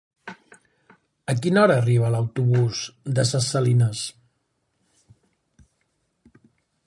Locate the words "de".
3.19-3.27